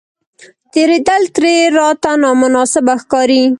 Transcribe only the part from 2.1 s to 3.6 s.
نامناسبه ښکاري.